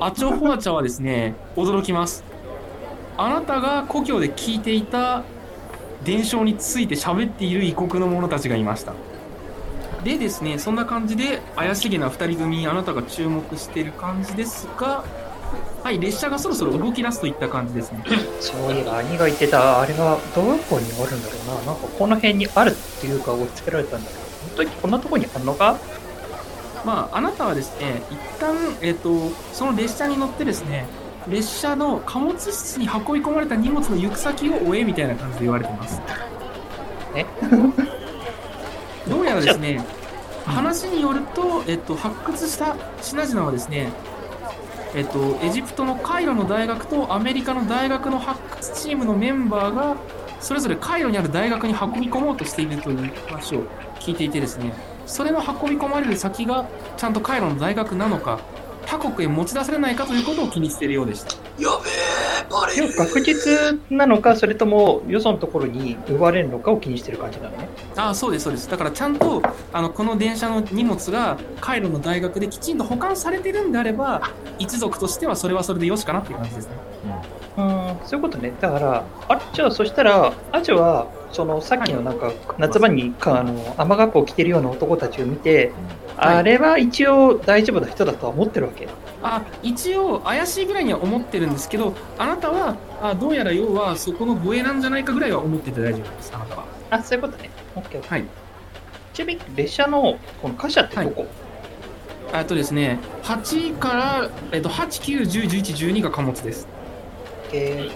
[0.00, 2.24] アチョホアチャはですね、驚きます。
[3.16, 5.22] あなたが故郷で聞いていた
[6.02, 8.92] 伝承について喋っている異国の者たちがいました。
[10.02, 15.04] でですね、そんな感じで怪しげな二人組、あなたが注目している感じですが、
[15.84, 18.02] はい、列車がそろそろ動き出すといった感じですね。
[18.40, 25.76] そういえば兄が言ってたあれがどこにあるんだろうななんかこの辺にあるっていうか押し付けられたんだけど本当にこんなとこにあんのか？
[26.84, 30.86] まあ、あなたはですね、一旦、えっ、と、その列車に乗ってですね、
[31.28, 36.00] 列車の貨物室に運び込まれた荷物の行く先を追えみたいな感じで言われてます。
[37.14, 37.24] え？
[39.08, 39.84] どうやらですね、
[40.44, 43.90] 話によると、えっと、発掘した品々はですね、
[44.94, 49.96] えっと、エジプトのカイロの大学とアメリカの大学の発掘チームのメンバーが、
[50.40, 53.64] それぞれカイロにある大学に運び込もうとしているという話を
[53.98, 54.72] 聞いていてですね、
[55.06, 58.40] それの運び込まれる先がちゃんとカイロの大学なのか、
[58.86, 61.34] 他国へ持ち出されないかということを気にしているようでした。
[61.58, 62.94] やべえ、バレる。
[62.94, 68.68] 確実なのかそれともよそのところに奪われるのかを気にしてる感じなのねああ、そうです、そうです。
[68.68, 74.22] だからちゃんと、あの、この電車の荷物がカイロの大学できちんと保管されてるんであれば、
[74.58, 76.76] 一族としてはそれはそれでよしかなっていう感じですね。
[77.56, 77.96] うん。
[78.04, 78.52] そういうことね。
[78.60, 85.72] だからあれじゃあそしたらアジャはそのさっきのなんか夏場にかあの雨がっぱを着てるような男たちを見て、
[86.16, 86.36] はい。
[86.36, 88.88] あれは一応大丈夫な人だとは思ってるわけ。
[89.22, 96.32] あ一応怪しいぐらいには思ってるんですけどあなたはあどうやら要はそこの護衛なんじゃないかぐらいは思ってて大丈夫です。
[96.34, 96.64] あなたは。
[96.90, 97.50] あそういうことね。
[97.74, 98.24] OK はい。
[99.14, 101.26] ちなみに列車のこの貨車ってどこ、
[102.32, 106.66] あとですね8から、えっと、89101112が貨物です
[107.54, 107.90] え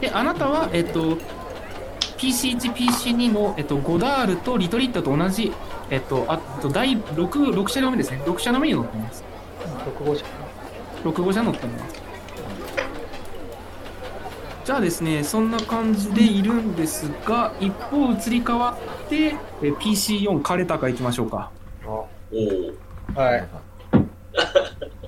[0.00, 1.18] であなたはえっと
[2.18, 5.52] PC1PC2 の、えっと、ゴダールとリトリットと同じ
[5.90, 8.22] えっとあと第 6, 6車両目ですね。
[8.24, 9.24] 6車両目に乗っています。
[9.60, 10.24] ー、6号車
[11.04, 12.02] 6号車乗ってます。
[14.64, 21.50] じゃあですねそんな感じでいるんですが一方移り変わってえ PC4 カレタカ行きましょうか。
[21.84, 22.08] おお。
[23.16, 23.48] はい。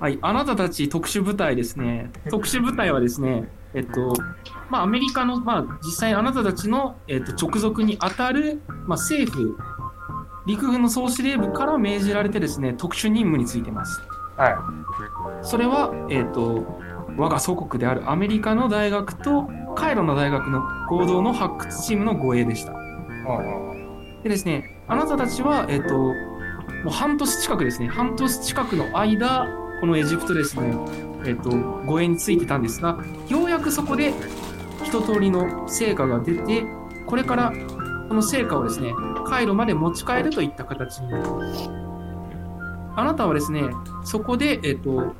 [0.00, 0.18] はい。
[0.20, 2.10] あなたたち特殊部隊ですね。
[2.28, 4.14] 特殊部隊はですねえっと
[4.70, 9.56] まあアメリカのまあ実際あなたたちの、えっと、直属に当たる、まあ、政府
[10.46, 14.02] 陸軍の総司令部から命じられてですね特殊任務についてます。
[14.36, 14.50] は
[15.42, 15.46] い。
[15.46, 16.66] それは、えっ、と、
[17.16, 22.74] 我が祖国であるアメリカの大学とカイロの大学の合同の発掘チームの護衛でした。
[24.22, 26.14] でですね、あなたたちは、えっ、と、も
[26.86, 29.46] う半年近くですね、半年近くの間、
[29.80, 30.74] このエジプトですね、
[31.26, 32.98] えっ、と、護衛についてたんですが、
[33.28, 34.12] ようやくそこで
[34.84, 36.64] 一通りの成果が出て、
[37.06, 37.52] これから
[38.08, 38.94] この成果をですね、
[39.26, 41.68] カイロまで持ち帰るといった形になります。
[42.96, 43.62] あなたはですね、
[44.04, 45.14] そこで、えっ、と、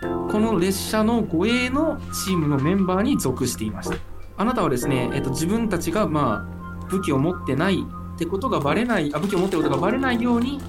[0.00, 3.96] この列車の護衛のチームのメンバーに属していました。
[4.36, 6.46] あなたはですね、えっ、と、自分たちが、ま
[6.82, 7.84] あ、武器を持ってない
[8.14, 10.60] ってことがバレない、あ、武器を持ってることがバレないように、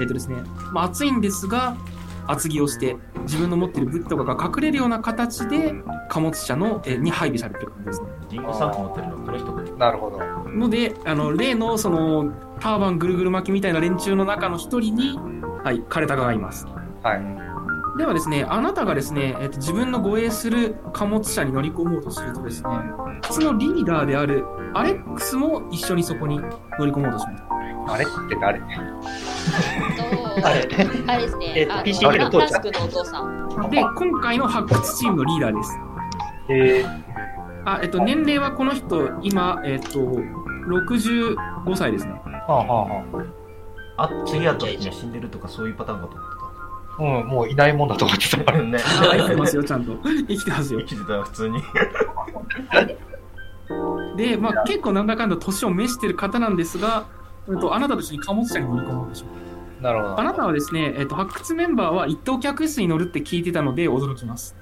[0.00, 0.36] えっ、とですね、
[0.72, 1.76] まあ、熱いんですが、
[2.26, 5.74] 厚着をして、自分の持ってる武器とかが隠れるような形で、
[6.08, 8.08] 貨物車の、えに配備されてる感じですね。
[8.30, 10.18] リンゴ3個持ってるのこの人かなるほど。
[10.50, 15.18] ので、あの、例の、その、ターバンぐるぐる巻きみたいな連中の中の一人に、
[15.64, 16.66] はい、カレタカがいます。
[17.02, 17.98] はい。
[17.98, 22.68] ではですね、あなたがですね、えっと、自分の護衛する貨物車に乗り込もうとするとですね、
[23.30, 24.44] そのリーダーである
[24.74, 26.40] アレックスも一緒にそこに
[26.78, 27.51] 乗り込もうとします。
[27.88, 28.60] あれって誰？
[30.44, 30.68] あれ
[31.06, 31.52] あれですね。
[31.56, 33.70] えっとあの PC の父ちゃんタスクのお父さん。
[33.70, 35.78] で、今回の発掘チームのリーダーです。
[36.48, 36.84] え
[37.64, 41.36] あ、えっと、年齢はこの人、今、えっと、65
[41.76, 42.12] 歳ですね。
[42.12, 43.04] はあはあは
[43.98, 46.28] あ次会った時には死んでるとかそういうパターンかと思っ
[46.98, 47.20] あ。
[47.20, 48.38] うん、もういないもんだと思ってた。
[48.38, 49.92] てたねあ、 生きてますよ、ちゃんと。
[50.02, 50.86] 生きてますよ生。
[50.86, 51.62] きてたよ普通に
[54.16, 57.06] で、まあ、結構なんだかんだ年を召してる方なんですが、
[57.48, 59.82] えっと、あなたと一緒に貨物車に乗り込もうとします。
[59.82, 60.20] なるほど。
[60.20, 64.54] あなたはですね、えっと、発掘メンバーは一等客室に乗るって聞いてたので驚きます。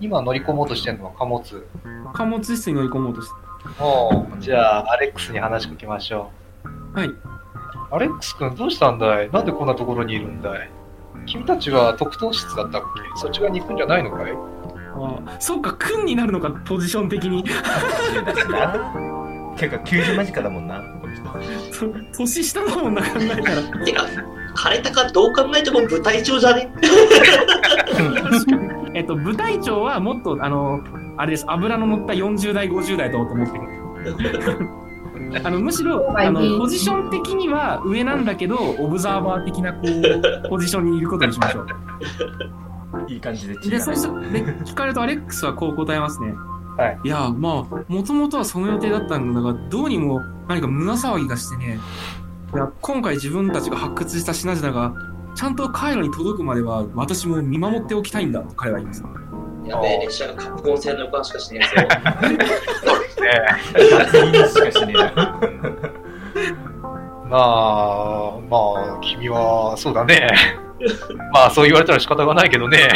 [0.00, 1.66] 今乗り込もうとしてるのは貨物。
[2.12, 3.34] 貨物室に乗り込もうとして。
[3.80, 6.30] おうじゃあ、アレックスに話しかけましょ
[6.94, 7.08] はい。
[7.08, 7.18] う。
[7.90, 9.30] アレックス君どうしたんだい？
[9.32, 10.70] なんでこんなところにいるんだい？
[11.26, 13.20] 君たちは特等室だったっけ？
[13.20, 14.32] そっち側に行くんじゃないのかい？
[15.00, 17.44] あそうか、君になるのか、ポジション的に。
[19.58, 21.24] 結構90間近だもんなこの人。
[21.88, 23.62] と 年下だもんな、考えたら。
[23.84, 24.06] てか、
[24.56, 26.70] 枯れたかどう考えても部隊長じゃね？
[28.94, 30.80] えっと、部隊長はもっと、あの、
[31.16, 33.64] あれです、油の乗った40代、50代だと思ってる。
[35.44, 41.66] あのむしろあのポジション的には上なんだけどオブザーバー的なこうポジションにいることにしましょう。
[43.08, 46.32] いい感じで血でがそうするで聞かれるとアレックスはこう答えますね
[46.78, 51.78] はいいやまあもともとはその予定だったんだがどうにも何か胸騒ぎがしてね
[52.54, 54.94] いや今回自分たちが発掘した品々が
[55.34, 59.02] ちゃんとカイロに届くまでは私も見守っておきたいんだと彼は言います
[59.66, 61.88] やべえ、列車がカプコン製の予感しかしねえぞ。
[62.86, 64.48] そうですね。
[64.48, 65.38] しかしねえな
[67.28, 68.56] まあ、ま
[68.96, 70.26] あ、君は、そうだね。
[71.34, 72.88] まあ、そう言われたら仕方がないけどね。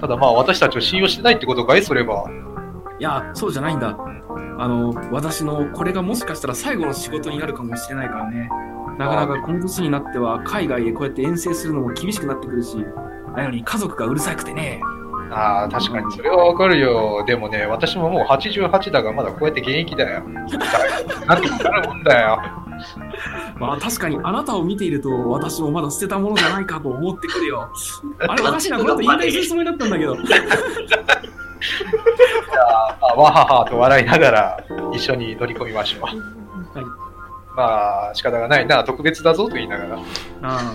[0.00, 1.82] ただまあ、私たちを信用してないってことかい？
[1.82, 2.24] それは。
[3.00, 3.96] いやそうじゃないんだ。
[4.58, 8.48] あの私のこれがもしかしたら最後の仕事になるかもしれないからね。
[8.98, 12.76] なかなかこの年になっては海外へこうやって遠征するのも厳しくなってくるし
[13.34, 14.82] なのに家族がうるさくてね。
[15.30, 16.12] ああ、確かに。
[16.12, 17.24] それはわかるよ。
[17.26, 20.28] でもね、私ももう88だが、まだこうやって現役だよ。
[20.28, 22.42] なんてなるもんだよ。
[23.58, 27.68] まあ確かにあなたを見ていると私もまだ捨てたものじゃないかと思ってくるよ。
[28.26, 28.78] あれおかしいな。
[28.78, 30.14] この後引退するつもりだったんだけど。
[30.14, 30.16] あ
[33.20, 36.02] わははと笑いながら 一緒に乗り込みましょう。
[36.02, 36.16] はい
[37.56, 39.96] まあ、仕方がないな、特別だぞと言いながら。
[39.96, 39.98] あ
[40.42, 40.74] あ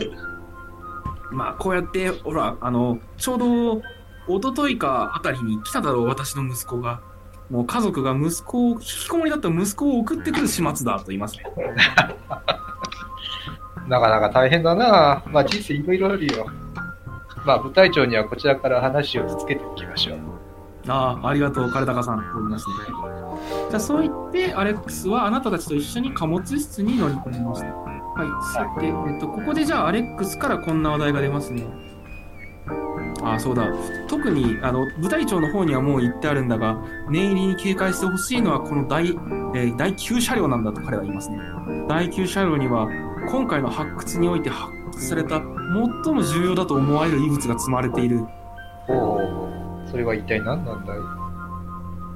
[1.32, 3.82] まあこうやってほらあのちょうど
[4.28, 7.02] 一昨日かあたりに来ただろう私の息子が
[7.50, 11.46] もう家族が息子を引きこもりだった息子を送ってくる始末だと言いますね
[13.88, 15.24] なかなか大変だな。
[15.28, 16.48] まあ人生いろいろあるよ。
[17.46, 20.35] まあ部隊長にはこちらから話をつけておきましょう。
[20.88, 22.20] ああありがとうカルタカさん。
[22.20, 22.76] と言いますね
[23.70, 27.68] じゃあそう言ってアレックスはあなたたちと一緒に貨物室に乗り込みました。
[27.68, 28.54] はい。
[28.54, 31.66] さて、えっと、ここでじゃあアレックスからこんな話題が出ますね。
[33.24, 33.68] ああそうだ。
[34.08, 36.78] 特にあの部隊長の方にはもう言ってあるんだが
[37.10, 41.40] 念入りに警戒してほしいのはこの第,、えー第9車両なんだと彼は言いますね。
[41.90, 42.88] 第9車両には
[43.30, 45.42] 今回の発掘において発掘された
[46.04, 48.26] 最も重要だと思われる遺物が積まれている。
[48.88, 49.50] おお、
[49.96, 50.98] それは一体何なんだい？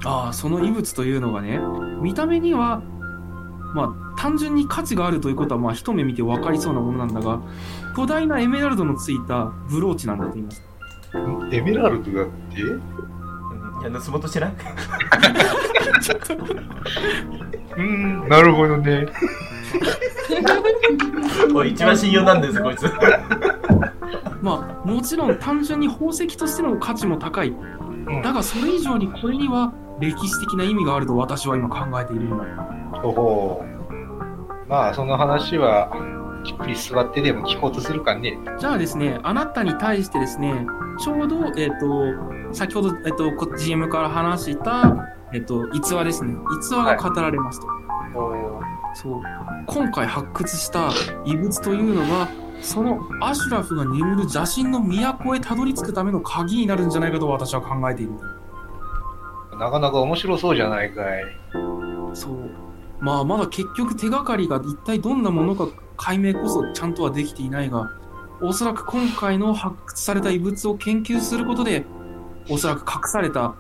[0.04, 1.62] ああ、その遺物というのがね、
[2.02, 2.82] 見た目には、
[3.74, 7.40] まあ、単純に価値があるということは、まあ、一目見て分かりそうなものなんだが、
[7.96, 10.62] 巨大なエメラルドのついたブローチなんだと言います。
[11.54, 12.62] エメラルドだって？
[12.64, 12.80] うん。
[13.82, 14.52] いや盗もうとしてない？
[14.52, 19.08] うーん、なるほどね。
[21.66, 22.82] 一番信用なんですこいつ
[24.42, 27.54] まあ、もちろん単純に宝石としての価値も高い。
[28.24, 32.46] だが、それ以上にこれには歴史的な意味があると私は今考えているんだ。
[33.04, 34.68] おほう。
[34.68, 35.92] まあ、その話は、
[36.46, 38.38] じっくり座ってでも聞こうとするかね。
[38.60, 40.66] じゃあですね、あなたに対してですね、
[41.00, 44.96] ちょうど、えっ、と、先ほど、えっ、と、こ GM から話した、
[45.34, 46.36] えっ、と、逸話ですね。
[46.62, 47.68] 逸話が語られますと。
[48.16, 48.62] お
[48.96, 49.22] そう。
[49.68, 50.90] 今回発掘した
[51.26, 52.30] 遺物というのが、
[52.62, 58.12] そのアシュラフが眠る邪神の都へたどり着くための鍵になるんじゃないかと私は考えている。
[59.58, 61.24] なかなか面白そうじゃないかい。
[62.14, 62.50] そう。
[63.00, 65.68] まあ、まだ結局手がかりが一体どんなものか
[65.98, 67.92] 解明こそちゃんとはできていないが、
[68.42, 71.86] おそらく今回の発掘された遺物を研究することで、
[72.50, 73.56] おそらく隠された、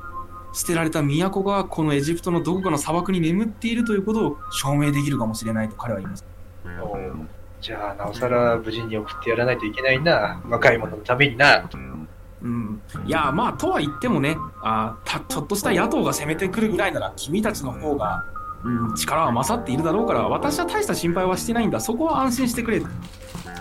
[0.53, 6.25] 捨てられた都がこのエジプトのどこかの砂漠に眠っているということを証明できるかもしれないと彼は言います。
[7.59, 10.41] おじゃあ、なおさら無事に送ってやらないといけないな。
[10.49, 11.69] 若い者のためにな。
[12.41, 12.81] うん。
[13.05, 18.23] いや、まあ、とは言ってもね、あたちょっとした野党が攻めてくるぐらいなら、君たちの方が、
[18.63, 21.79] うん、力は勝っているだろうから、私は大した心配はしてないんだ。
[21.79, 22.81] そこは安心してくれ。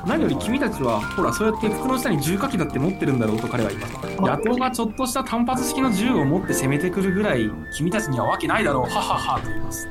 [0.07, 3.95] 何より君たちは、ほら、そうやって服の下に重火器だって持ってるんだろうと彼は言います。
[4.21, 8.83] 野党がちょっとした単発式の銃を持って攻めてくるぐらい、君たちにはわけないだろう。
[8.85, 9.89] はははと言います。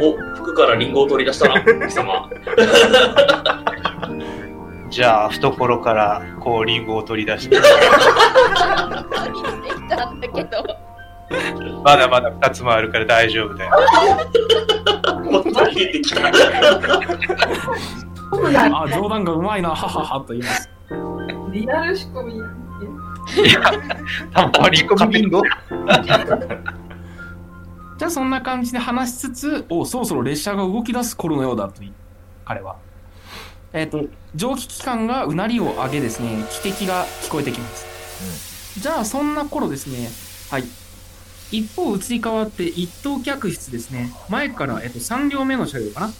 [0.00, 2.30] お、服からリンゴを取り出したな、貴様。
[4.90, 7.56] じゃあ、懐から、こう、リンゴを取り出して。
[7.56, 7.68] でき
[9.88, 10.64] たんだけど。
[11.82, 13.70] まだまだ2つもあるから大丈夫だよ。
[15.30, 16.28] もっとてきた。
[18.82, 19.70] あ、冗談がうまいな。
[19.70, 20.70] はははと言います。
[21.50, 22.34] リアル仕込み。
[24.32, 25.42] たまにコミンゴ？
[27.98, 31.82] じゃあそんな感じで話しつつ、おそろそろ列車が動き出す頃のようだと
[32.44, 32.76] 彼は。
[33.72, 38.80] えっ、と、蒸気機関がうなりを上げですね、汽笛が聞こえてきます。
[38.80, 40.08] じゃあそんな頃ですね、
[40.50, 40.64] はい。
[41.50, 46.12] 一方移り変わって一等客室ですね、前から、えっと3両目の車両かな